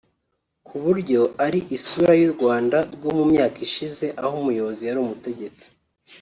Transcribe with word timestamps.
ku 0.67 0.75
buryo 0.83 1.21
ari 1.45 1.59
isura 1.77 2.11
y’u 2.21 2.31
Rwanda 2.35 2.77
rwo 2.95 3.09
mu 3.17 3.23
myaka 3.31 3.57
yashize 3.63 4.05
aho 4.21 4.33
umuyobozi 4.41 4.81
yari 4.87 4.99
umutegetsi 5.05 5.67